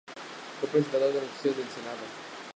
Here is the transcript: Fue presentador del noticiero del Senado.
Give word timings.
Fue 0.59 0.67
presentador 0.67 1.13
del 1.13 1.21
noticiero 1.23 1.57
del 1.57 1.67
Senado. 1.69 1.97